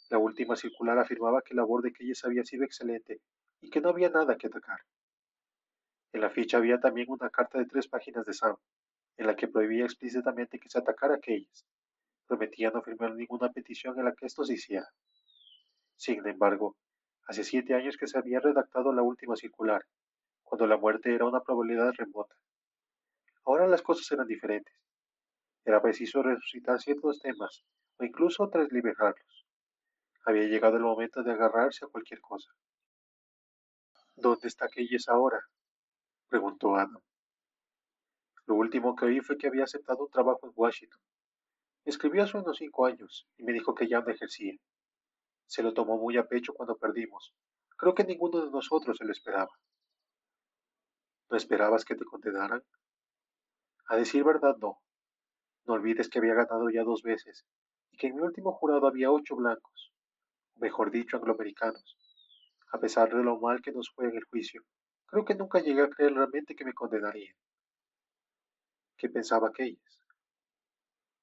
La 0.09 0.17
última 0.17 0.57
circular 0.57 0.99
afirmaba 0.99 1.43
que 1.43 1.53
la 1.53 1.65
labor 1.65 1.83
de 1.83 1.93
Keyes 1.93 2.25
había 2.25 2.47
sido 2.47 2.65
excelente 2.65 3.21
y 3.61 3.69
que 3.69 3.83
no 3.83 3.91
había 3.91 4.09
nada 4.09 4.39
que 4.39 4.47
atacar. 4.47 4.81
En 6.17 6.23
la 6.23 6.31
ficha 6.31 6.57
había 6.57 6.81
también 6.81 7.11
una 7.11 7.29
carta 7.29 7.59
de 7.59 7.67
tres 7.67 7.89
páginas 7.89 8.25
de 8.25 8.33
Sam, 8.33 8.57
en 9.19 9.27
la 9.27 9.37
que 9.37 9.49
prohibía 9.49 9.85
explícitamente 9.85 10.59
que 10.59 10.71
se 10.71 10.79
atacara 10.79 11.17
a 11.17 11.21
Keyes. 11.21 11.67
Prometía 12.27 12.71
no 12.71 12.81
firmar 12.81 13.15
ninguna 13.15 13.53
petición 13.53 13.99
en 13.99 14.07
la 14.07 14.15
que 14.15 14.25
esto 14.25 14.43
se 14.43 14.55
hiciera. 14.55 14.89
Sin 15.95 16.27
embargo, 16.27 16.75
hace 17.27 17.45
siete 17.45 17.75
años 17.75 17.99
que 17.99 18.07
se 18.07 18.17
había 18.17 18.41
redactado 18.41 18.95
la 18.95 19.03
última 19.03 19.37
circular, 19.37 19.83
cuando 20.43 20.67
la 20.67 20.79
muerte 20.79 21.15
era 21.15 21.27
una 21.27 21.43
probabilidad 21.43 21.93
remota. 21.99 22.35
Ahora 23.45 23.67
las 23.67 23.83
cosas 23.83 24.11
eran 24.11 24.27
diferentes. 24.27 24.75
Era 25.67 25.83
preciso 25.83 26.23
resucitar 26.23 26.81
ciertos 26.81 27.21
temas, 27.21 27.63
o 27.99 28.05
incluso 28.05 28.49
transliberarlos. 28.49 29.47
Había 30.25 30.45
llegado 30.45 30.79
el 30.79 30.83
momento 30.83 31.23
de 31.23 31.33
agarrarse 31.33 31.85
a 31.85 31.89
cualquier 31.89 32.23
cosa. 32.23 32.51
¿Dónde 34.15 34.49
está 34.49 34.67
Keyes 34.69 35.11
ahora? 35.11 35.43
Preguntó 36.29 36.77
Adam. 36.77 37.01
Lo 38.47 38.55
último 38.55 38.95
que 38.95 39.07
oí 39.07 39.21
fue 39.21 39.37
que 39.37 39.49
había 39.49 39.65
aceptado 39.65 40.05
un 40.05 40.11
trabajo 40.11 40.47
en 40.47 40.53
Washington. 40.55 41.01
escribió 41.85 42.25
hace 42.25 42.37
unos 42.37 42.57
cinco 42.57 42.87
años 42.87 43.27
y 43.37 43.45
me 43.45 43.53
dijo 43.53 43.75
que 43.75 43.89
ya 43.89 44.01
no 44.01 44.11
ejercía. 44.11 44.55
Se 45.47 45.63
lo 45.63 45.73
tomó 45.73 45.99
muy 45.99 46.17
a 46.17 46.27
pecho 46.27 46.53
cuando 46.53 46.77
perdimos. 46.77 47.33
Creo 47.77 47.95
que 47.95 48.05
ninguno 48.05 48.45
de 48.45 48.51
nosotros 48.51 48.97
se 48.97 49.05
lo 49.05 49.13
esperaba. 49.13 49.51
¿No 51.29 51.37
esperabas 51.37 51.85
que 51.85 51.95
te 51.95 52.05
condenaran? 52.05 52.63
A 53.89 53.97
decir 53.97 54.25
verdad, 54.25 54.57
no. 54.61 54.81
No 55.65 55.75
olvides 55.75 56.09
que 56.09 56.19
había 56.19 56.35
ganado 56.35 56.71
ya 56.71 56.85
dos 56.85 57.03
veces 57.03 57.45
y 57.91 57.97
que 57.97 58.09
en 58.09 58.17
mi 58.17 58.23
último 58.23 58.53
jurado 58.53 58.87
había 58.87 59.11
ocho 59.11 59.37
blancos, 59.37 59.93
o 60.55 60.61
mejor 60.61 60.91
dicho, 60.91 61.17
angloamericanos. 61.17 61.97
A 62.73 62.79
pesar 62.79 63.15
de 63.15 63.23
lo 63.23 63.39
mal 63.39 63.61
que 63.61 63.73
nos 63.73 63.91
fue 63.91 64.07
en 64.07 64.17
el 64.17 64.25
juicio, 64.25 64.63
Creo 65.07 65.25
que 65.25 65.35
nunca 65.35 65.61
llegué 65.61 65.83
a 65.83 65.89
creer 65.89 66.15
realmente 66.15 66.57
que 66.57 66.65
me 66.65 66.75
condenarían. 66.75 67.35
¿Qué 68.97 69.09
pensaba 69.09 69.49
aquellas? 69.49 70.01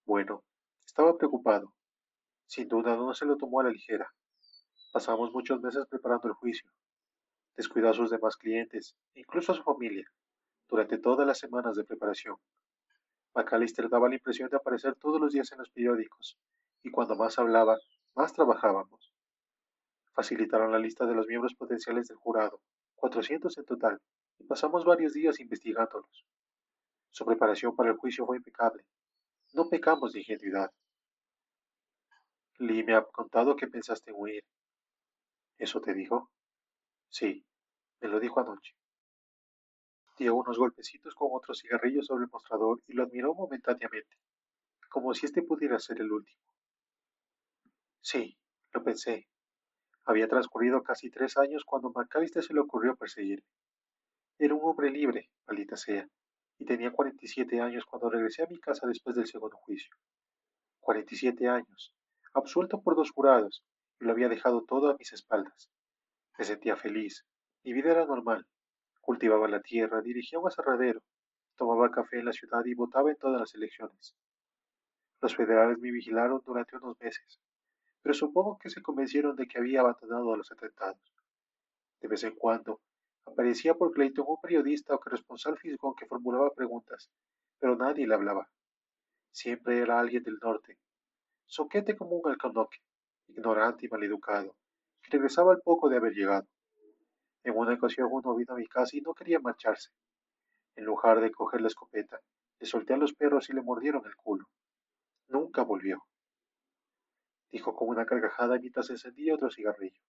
Bueno, 0.06 0.44
estaba 0.86 1.18
preocupado. 1.18 1.74
Sin 2.46 2.68
duda 2.68 2.96
no 2.96 3.14
se 3.14 3.26
lo 3.26 3.36
tomó 3.36 3.60
a 3.60 3.64
la 3.64 3.72
ligera. 3.72 4.10
Pasamos 4.92 5.34
muchos 5.34 5.60
meses 5.62 5.86
preparando 5.90 6.28
el 6.28 6.34
juicio. 6.34 6.72
Descuidó 7.58 7.90
a 7.90 7.94
sus 7.94 8.10
demás 8.10 8.38
clientes, 8.38 8.96
incluso 9.16 9.52
a 9.52 9.56
su 9.56 9.64
familia, 9.64 10.08
durante 10.70 10.98
todas 10.98 11.28
las 11.28 11.40
semanas 11.40 11.76
de 11.76 11.84
preparación. 11.84 12.38
McAllister 13.36 13.90
daba 13.90 14.08
la 14.08 14.16
impresión 14.16 14.50
de 14.50 14.58
aparecer 14.58 14.96
todos 14.96 15.20
los 15.20 15.34
días 15.34 15.52
en 15.52 15.60
los 15.60 15.70
periódicos, 15.72 16.38
y 16.84 16.92
cuando 16.92 17.16
más 17.16 17.40
hablaba, 17.40 17.78
más 18.16 18.34
trabajábamos. 18.34 19.12
Facilitaron 20.14 20.72
la 20.72 20.80
lista 20.80 21.06
de 21.06 21.16
los 21.16 21.28
miembros 21.28 21.56
potenciales 21.56 22.08
del 22.08 22.18
jurado, 22.18 22.62
400 23.04 23.58
en 23.58 23.66
total, 23.66 24.00
y 24.40 24.46
pasamos 24.46 24.86
varios 24.86 25.12
días 25.12 25.38
investigándolos. 25.42 26.26
Su 27.10 27.26
preparación 27.26 27.76
para 27.76 27.92
el 27.92 27.98
juicio 27.98 28.26
fue 28.26 28.38
impecable. 28.38 28.86
No 29.52 29.68
pecamos 29.68 30.14
de 30.14 30.20
ingenuidad. 30.20 30.72
Lee 32.60 32.82
me 32.86 32.96
ha 32.96 33.04
contado 33.04 33.58
que 33.58 33.68
pensaste 33.68 34.12
en 34.12 34.16
huir. 34.18 34.46
¿Eso 35.58 35.82
te 35.82 35.94
dijo? 35.94 36.32
Sí, 37.10 37.46
me 38.00 38.08
lo 38.08 38.22
dijo 38.22 38.40
anoche. 38.40 38.74
Dio 40.18 40.36
unos 40.36 40.58
golpecitos 40.58 41.14
con 41.14 41.28
otro 41.34 41.54
cigarrillo 41.54 42.04
sobre 42.04 42.24
el 42.24 42.32
mostrador 42.32 42.80
y 42.88 42.94
lo 42.94 43.04
admiró 43.04 43.34
momentáneamente, 43.34 44.16
como 44.90 45.14
si 45.14 45.26
este 45.26 45.42
pudiera 45.42 45.78
ser 45.78 46.00
el 46.00 46.10
último. 46.10 46.42
Sí, 48.00 48.38
lo 48.72 48.82
pensé, 48.82 49.28
había 50.06 50.28
transcurrido 50.28 50.84
casi 50.84 51.10
tres 51.10 51.38
años 51.38 51.64
cuando 51.66 51.92
McAllister 51.92 52.44
se 52.44 52.54
le 52.54 52.60
ocurrió 52.60 52.96
perseguirme. 52.96 53.48
Era 54.38 54.54
un 54.54 54.62
hombre 54.64 54.90
libre, 54.92 55.30
maldita 55.48 55.78
sea, 55.78 56.08
y 56.58 56.66
tenía 56.66 56.92
47 56.92 57.62
años 57.62 57.86
cuando 57.86 58.10
regresé 58.10 58.44
a 58.44 58.48
mi 58.48 58.60
casa 58.60 58.88
después 58.88 59.16
del 59.16 59.28
segundo 59.28 59.58
juicio. 59.58 59.96
47 60.80 61.48
años, 61.48 61.94
absuelto 62.34 62.82
por 62.82 62.96
dos 62.96 63.12
jurados, 63.12 63.64
y 64.00 64.06
lo 64.06 64.12
había 64.12 64.28
dejado 64.28 64.66
todo 64.66 64.90
a 64.90 64.98
mis 64.98 65.14
espaldas. 65.14 65.70
Me 66.38 66.44
sentía 66.44 66.76
feliz, 66.76 67.26
mi 67.64 67.74
vida 67.74 67.92
era 67.92 68.06
normal. 68.06 68.46
Cultivaba 69.00 69.48
la 69.48 69.62
tierra, 69.62 70.02
dirigía 70.02 70.40
un 70.40 70.48
aserradero, 70.48 71.02
tomaba 71.56 71.92
café 71.92 72.20
en 72.20 72.26
la 72.26 72.34
ciudad 72.34 72.66
y 72.66 72.74
votaba 72.74 73.12
en 73.12 73.18
todas 73.18 73.40
las 73.40 73.54
elecciones. 73.56 74.16
Los 75.22 75.36
federales 75.36 75.78
me 75.80 75.92
vigilaron 75.92 76.42
durante 76.46 76.76
unos 76.76 77.00
meses, 77.00 77.40
pero 78.04 78.14
supongo 78.14 78.58
que 78.60 78.70
se 78.70 78.82
convencieron 78.82 79.36
de 79.38 79.48
que 79.48 79.58
había 79.58 79.80
abandonado 79.80 80.34
a 80.34 80.38
los 80.38 80.52
atentados. 80.52 81.00
De 82.02 82.10
vez 82.10 82.24
en 82.26 82.36
cuando, 82.36 82.82
aparecía 83.26 83.76
por 83.76 83.94
Clayton 83.94 84.26
un 84.28 84.42
periodista 84.42 84.94
o 84.94 85.00
corresponsal 85.00 85.58
fisgón 85.58 85.96
que 85.96 86.06
formulaba 86.06 86.54
preguntas, 86.54 87.10
pero 87.60 87.78
nadie 87.78 88.06
le 88.06 88.14
hablaba. 88.14 88.50
Siempre 89.32 89.80
era 89.80 90.00
alguien 90.00 90.22
del 90.22 90.38
norte, 90.42 90.78
soquete 91.46 91.96
como 91.96 92.18
un 92.18 92.30
alcanoque, 92.30 92.80
ignorante 93.28 93.86
y 93.86 93.90
maleducado, 93.90 94.54
que 95.02 95.12
regresaba 95.12 95.54
al 95.54 95.62
poco 95.62 95.88
de 95.88 95.96
haber 95.96 96.14
llegado. 96.14 96.48
En 97.44 97.58
una 97.58 97.74
ocasión 97.74 98.10
uno 98.12 98.36
vino 98.36 98.54
a 98.54 98.58
mi 98.58 98.68
casa 98.68 98.98
y 98.98 99.02
no 99.02 99.14
quería 99.14 99.40
marcharse. 99.40 99.92
En 100.76 100.84
lugar 100.84 101.22
de 101.22 101.32
coger 101.32 101.62
la 101.62 101.68
escopeta, 101.68 102.20
le 102.60 102.66
solté 102.66 102.94
a 102.94 102.98
los 102.98 103.14
perros 103.14 103.50
y 103.50 103.54
le 103.54 103.62
mordieron 103.62 104.06
el 104.06 104.16
culo. 104.16 104.46
Nunca 105.30 105.64
volvió 105.64 106.04
dijo 107.54 107.76
con 107.76 107.88
una 107.88 108.08
carcajada 108.08 108.58
mientras 108.58 108.90
encendía 108.90 109.36
otro 109.36 109.52
cigarrillo. 109.52 110.02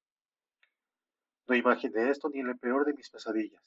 No 1.46 1.54
imaginé 1.54 2.10
esto 2.10 2.30
ni 2.30 2.40
en 2.40 2.48
el 2.48 2.58
peor 2.58 2.86
de 2.86 2.94
mis 2.94 3.10
pesadillas. 3.10 3.62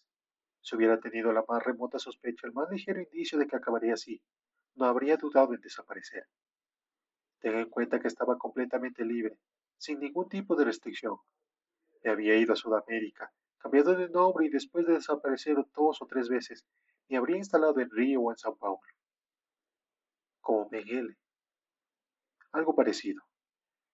Si 0.62 0.75
hubiera 0.75 1.00
tenido 1.00 1.31
la 1.31 1.46
más 1.48 1.63
remota 1.63 2.00
sospecha, 2.00 2.48
el 2.48 2.53
más 2.53 2.69
ligero 2.72 3.00
indicio 3.00 3.38
de 3.38 3.46
que 3.46 3.55
acabaría 3.55 3.93
así, 3.93 4.19
no 4.74 4.86
habría 4.86 5.15
dudado 5.17 5.53
en 5.53 5.62
desaparecer. 5.62 6.25
Tenga 7.39 7.60
en 7.60 7.69
cuenta 7.69 8.00
que 8.00 8.07
estaba 8.07 8.39
completamente 8.39 9.05
libre, 9.05 9.38
sin 9.77 10.00
ningún 10.00 10.27
tipo 10.27 10.55
de 10.55 10.65
restricción. 10.65 11.17
Me 12.03 12.10
había 12.10 12.36
ido 12.36 12.53
a 12.53 12.55
Sudamérica, 12.55 13.31
cambiado 13.60 13.93
de 13.93 14.10
nombre 14.10 14.48
y 14.48 14.50
después 14.50 14.88
de 14.88 14.93
desaparecer 14.93 15.55
dos 15.75 16.01
o 16.01 16.07
tres 16.07 16.29
veces, 16.29 16.65
me 17.10 17.17
habría 17.17 17.38
instalado 17.38 17.79
en 17.79 17.91
Río 17.91 18.22
o 18.22 18.31
en 18.31 18.38
Sao 18.38 18.55
Paulo. 18.55 18.81
Como 20.41 20.67
Miguel. 20.72 21.15
Algo 22.51 22.74
parecido. 22.74 23.26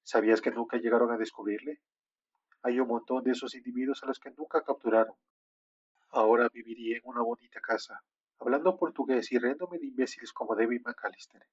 ¿Sabías 0.04 0.42
que 0.42 0.52
nunca 0.52 0.78
llegaron 0.78 1.12
a 1.12 1.18
descubrirle? 1.18 1.80
Hay 2.62 2.80
un 2.80 2.90
montón 2.90 3.24
de 3.24 3.32
esos 3.32 3.56
individuos 3.56 4.04
a 4.04 4.06
los 4.06 4.20
que 4.20 4.32
nunca 4.32 4.62
capturaron. 4.62 5.16
Ahora 6.10 6.50
viviría 6.54 6.98
en 6.98 7.04
una 7.06 7.22
bonita 7.22 7.62
casa, 7.62 8.04
hablando 8.40 8.78
portugués 8.78 9.32
y 9.32 9.40
riéndome 9.40 9.80
de 9.80 9.88
imbéciles 9.88 10.34
como 10.34 10.56
David 10.56 10.82
McAllister. 10.86 11.48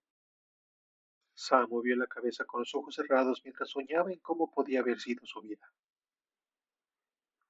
Sam 1.32 1.68
movió 1.70 1.96
la 1.96 2.08
cabeza 2.08 2.44
con 2.44 2.60
los 2.60 2.74
ojos 2.74 2.96
cerrados 2.96 3.40
mientras 3.44 3.70
soñaba 3.70 4.12
en 4.12 4.18
cómo 4.18 4.50
podía 4.50 4.80
haber 4.80 5.00
sido 5.00 5.24
su 5.24 5.40
vida. 5.40 5.72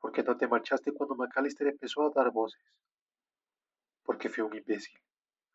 ¿Por 0.01 0.13
qué 0.13 0.23
no 0.23 0.37
te 0.37 0.49
marchaste 0.49 0.93
cuando 0.93 1.17
McAllister 1.17 1.67
empezó 1.67 2.03
a 2.03 2.11
dar 2.11 2.31
voces? 2.31 2.63
Porque 4.03 4.29
fui 4.29 4.45
un 4.45 4.55
imbécil. 4.55 4.99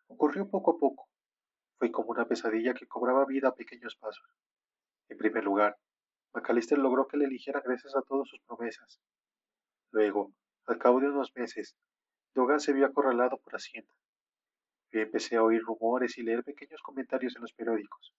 Ocurrió 0.08 0.50
poco 0.50 0.72
a 0.72 0.78
poco. 0.78 1.08
Fue 1.78 1.92
como 1.92 2.10
una 2.10 2.28
pesadilla 2.28 2.74
que 2.74 2.88
cobraba 2.88 3.26
vida 3.26 3.50
a 3.50 3.56
pequeños 3.56 3.96
pasos. 3.96 4.28
En 5.10 5.18
primer 5.18 5.44
lugar, 5.44 5.78
McAllister 6.34 6.78
logró 6.78 7.08
que 7.08 7.18
le 7.18 7.26
eligieran 7.26 7.64
gracias 7.66 7.96
a 7.96 8.02
todas 8.02 8.28
sus 8.28 8.40
promesas. 8.42 9.00
Luego, 9.92 10.32
al 10.66 10.78
cabo 10.78 11.00
de 11.00 11.10
unos 11.10 11.32
meses, 11.36 11.76
Dogan 12.34 12.60
se 12.60 12.74
vio 12.74 12.86
acorralado 12.86 13.38
por 13.38 13.56
Hacienda. 13.56 13.94
Yo 14.92 15.02
empecé 15.02 15.36
a 15.38 15.44
oír 15.44 15.62
rumores 15.62 16.18
y 16.18 16.24
leer 16.24 16.44
pequeños 16.44 16.82
comentarios 16.82 17.36
en 17.36 17.42
los 17.42 17.54
periódicos, 17.54 18.14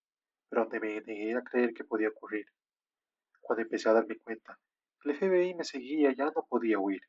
pero 0.49 0.63
donde 0.63 0.81
me 0.81 1.01
negué 1.01 1.35
a 1.35 1.43
creer 1.43 1.75
que 1.75 1.85
podía 1.85 2.09
ocurrir. 2.09 2.47
Cuando 3.41 3.63
empecé 3.63 3.89
a 3.89 3.93
darme 3.93 4.19
cuenta 4.19 4.59
el 5.07 5.15
FBI 5.15 5.55
me 5.55 5.63
seguía, 5.63 6.13
ya 6.13 6.25
no 6.25 6.45
podía 6.49 6.81
huir. 6.81 7.01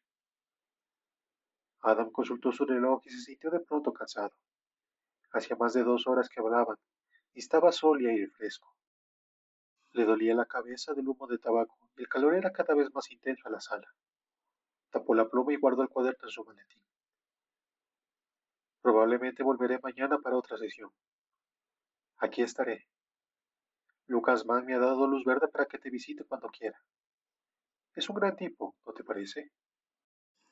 Adam 1.82 2.12
consultó 2.12 2.52
su 2.52 2.64
reloj 2.64 3.02
y 3.06 3.10
se 3.10 3.22
sintió 3.22 3.50
de 3.50 3.60
pronto 3.62 3.92
cansado. 3.92 4.36
Hacía 5.32 5.56
más 5.56 5.74
de 5.74 5.84
dos 5.84 6.06
horas 6.06 6.30
que 6.30 6.40
hablaban, 6.40 6.78
y 7.34 7.40
estaba 7.40 7.72
sol 7.72 8.00
y 8.02 8.08
aire 8.08 8.28
fresco. 8.28 8.72
Le 9.94 10.06
dolía 10.06 10.36
la 10.36 10.46
cabeza 10.46 10.94
del 10.94 11.08
humo 11.08 11.28
de 11.28 11.38
tabaco 11.38 11.78
y 11.98 12.02
el 12.02 12.08
calor 12.08 12.36
era 12.36 12.52
cada 12.52 12.76
vez 12.76 12.94
más 12.94 13.12
intenso 13.12 13.48
en 13.48 13.54
la 13.54 13.60
sala. 13.60 13.88
Tapó 14.92 15.16
la 15.16 15.30
pluma 15.30 15.54
y 15.54 15.58
guardó 15.58 15.82
el 15.82 15.90
cuaderno 15.90 16.28
en 16.28 16.30
su 16.30 16.44
maletín. 16.44 16.84
Probablemente 18.82 19.44
volveré 19.44 19.80
mañana 19.80 20.18
para 20.20 20.38
otra 20.38 20.58
sesión. 20.58 20.92
Aquí 22.18 22.42
estaré. 22.42 22.88
Lucas 24.08 24.46
Mann 24.46 24.66
me 24.66 24.76
ha 24.76 24.80
dado 24.80 25.08
luz 25.08 25.26
verde 25.26 25.48
para 25.50 25.66
que 25.66 25.78
te 25.78 25.90
visite 25.90 26.24
cuando 26.24 26.48
quiera. 26.50 26.82
Es 27.94 28.10
un 28.10 28.16
gran 28.16 28.36
tipo, 28.36 28.76
¿no 28.86 28.94
te 28.94 29.04
parece? 29.04 29.52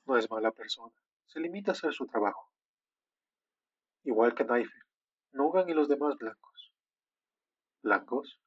No 0.05 0.17
es 0.17 0.29
mala 0.29 0.51
persona. 0.51 0.93
Se 1.25 1.39
limita 1.39 1.71
a 1.71 1.73
hacer 1.73 1.93
su 1.93 2.05
trabajo. 2.05 2.51
Igual 4.03 4.35
que 4.35 4.43
Neifer, 4.43 4.83
Nogan 5.31 5.69
y 5.69 5.73
los 5.73 5.87
demás 5.87 6.15
blancos. 6.17 6.73
¿Blancos? 7.81 8.39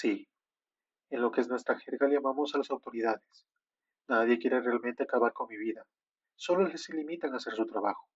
Sí. 0.00 0.28
En 1.10 1.22
lo 1.22 1.32
que 1.32 1.40
es 1.40 1.48
nuestra 1.48 1.76
jerga 1.76 2.06
llamamos 2.06 2.54
a 2.54 2.58
las 2.58 2.70
autoridades. 2.70 3.48
Nadie 4.06 4.38
quiere 4.38 4.60
realmente 4.60 5.02
acabar 5.02 5.32
con 5.32 5.48
mi 5.48 5.56
vida. 5.56 5.84
Solo 6.36 6.68
les 6.68 6.88
limitan 6.90 7.34
a 7.34 7.38
hacer 7.38 7.54
su 7.54 7.66
trabajo. 7.66 8.08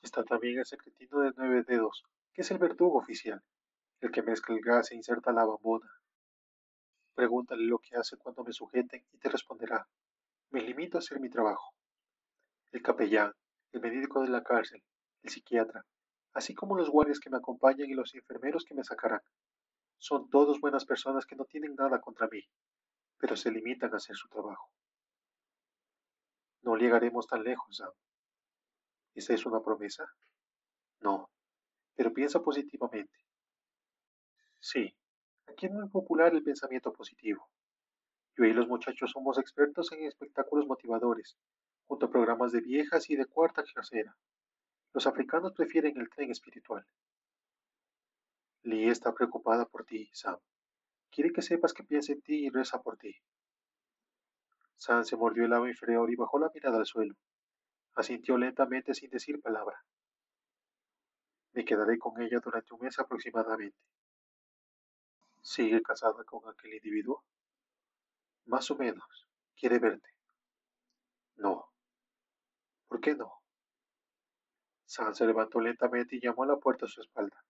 Está 0.00 0.24
también 0.24 0.58
el 0.58 0.64
secretino 0.64 1.20
de 1.20 1.34
nueve 1.36 1.64
dedos, 1.64 2.02
que 2.32 2.40
es 2.40 2.50
el 2.50 2.56
verdugo 2.56 2.96
oficial, 2.96 3.42
el 4.00 4.10
que 4.10 4.22
mezcla 4.22 4.54
el 4.54 4.62
gas 4.62 4.90
e 4.90 4.94
inserta 4.94 5.32
la 5.32 5.44
bambona. 5.44 5.90
Pregúntale 7.14 7.66
lo 7.66 7.78
que 7.78 7.94
hace 7.94 8.16
cuando 8.16 8.42
me 8.42 8.54
sujeten 8.54 9.04
y 9.12 9.18
te 9.18 9.28
responderá. 9.28 9.86
Me 10.48 10.62
limito 10.62 10.96
a 10.96 11.00
hacer 11.00 11.20
mi 11.20 11.28
trabajo. 11.28 11.74
El 12.70 12.80
capellán, 12.80 13.34
el 13.72 13.82
médico 13.82 14.22
de 14.22 14.30
la 14.30 14.42
cárcel, 14.42 14.82
el 15.22 15.30
psiquiatra, 15.30 15.84
así 16.32 16.54
como 16.54 16.74
los 16.74 16.88
guardias 16.88 17.20
que 17.20 17.28
me 17.28 17.36
acompañan 17.36 17.90
y 17.90 17.92
los 17.92 18.14
enfermeros 18.14 18.64
que 18.64 18.74
me 18.74 18.82
sacarán. 18.82 19.20
Son 20.02 20.28
todos 20.30 20.60
buenas 20.60 20.84
personas 20.84 21.26
que 21.26 21.36
no 21.36 21.44
tienen 21.44 21.76
nada 21.76 22.00
contra 22.00 22.26
mí, 22.26 22.42
pero 23.18 23.36
se 23.36 23.52
limitan 23.52 23.94
a 23.94 23.98
hacer 23.98 24.16
su 24.16 24.26
trabajo. 24.26 24.68
No 26.62 26.74
llegaremos 26.74 27.28
tan 27.28 27.44
lejos, 27.44 27.76
Sam. 27.76 27.92
¿Esa 29.14 29.34
es 29.34 29.46
una 29.46 29.62
promesa? 29.62 30.12
No, 31.02 31.30
pero 31.94 32.12
piensa 32.12 32.42
positivamente. 32.42 33.16
Sí, 34.58 34.92
aquí 35.46 35.66
es 35.66 35.72
muy 35.72 35.88
popular 35.88 36.34
el 36.34 36.42
pensamiento 36.42 36.92
positivo. 36.92 37.48
Yo 38.36 38.44
y 38.44 38.52
los 38.52 38.66
muchachos 38.66 39.12
somos 39.12 39.38
expertos 39.38 39.92
en 39.92 40.02
espectáculos 40.02 40.66
motivadores, 40.66 41.36
junto 41.86 42.06
a 42.06 42.10
programas 42.10 42.50
de 42.50 42.60
viejas 42.60 43.08
y 43.08 43.14
de 43.14 43.26
cuarta 43.26 43.62
casera. 43.72 44.16
Los 44.94 45.06
africanos 45.06 45.52
prefieren 45.52 45.96
el 45.96 46.10
tren 46.10 46.32
espiritual. 46.32 46.84
Lee 48.64 48.88
está 48.88 49.12
preocupada 49.12 49.66
por 49.66 49.84
ti, 49.84 50.08
Sam. 50.12 50.38
Quiere 51.10 51.32
que 51.32 51.42
sepas 51.42 51.72
que 51.72 51.82
piensa 51.82 52.12
en 52.12 52.22
ti 52.22 52.46
y 52.46 52.50
reza 52.50 52.80
por 52.80 52.96
ti. 52.96 53.14
Sam 54.76 55.04
se 55.04 55.16
mordió 55.16 55.44
el 55.44 55.50
lado 55.50 55.66
inferior 55.66 56.10
y 56.10 56.16
bajó 56.16 56.38
la 56.38 56.50
mirada 56.54 56.78
al 56.78 56.86
suelo. 56.86 57.14
Asintió 57.94 58.38
lentamente 58.38 58.94
sin 58.94 59.10
decir 59.10 59.40
palabra. 59.40 59.84
Me 61.52 61.64
quedaré 61.64 61.98
con 61.98 62.20
ella 62.22 62.38
durante 62.38 62.72
un 62.72 62.80
mes 62.80 62.98
aproximadamente. 62.98 63.76
¿Sigue 65.42 65.82
casada 65.82 66.24
con 66.24 66.48
aquel 66.48 66.74
individuo? 66.74 67.24
Más 68.46 68.70
o 68.70 68.76
menos. 68.76 69.28
Quiere 69.56 69.78
verte. 69.78 70.08
No. 71.36 71.68
¿Por 72.86 73.00
qué 73.00 73.14
no? 73.14 73.42
Sam 74.86 75.14
se 75.14 75.26
levantó 75.26 75.60
lentamente 75.60 76.16
y 76.16 76.20
llamó 76.20 76.44
a 76.44 76.46
la 76.46 76.56
puerta 76.56 76.86
a 76.86 76.88
su 76.88 77.00
espalda. 77.00 77.44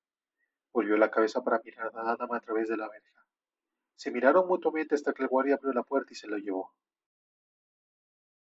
Volvió 0.73 0.97
la 0.97 1.11
cabeza 1.11 1.43
para 1.43 1.61
mirar 1.64 1.93
a 1.95 2.12
Adam 2.12 2.33
a 2.33 2.41
través 2.41 2.69
de 2.69 2.76
la 2.76 2.88
verja. 2.88 3.27
Se 3.96 4.11
miraron 4.11 4.49
mutuamente 4.49 4.94
hasta 4.94 5.12
que 5.12 5.23
el 5.23 5.29
guardia 5.29 5.55
abrió 5.55 5.73
la 5.73 5.83
puerta 5.83 6.12
y 6.12 6.16
se 6.16 6.27
lo 6.27 6.38
llevó. 6.38 6.73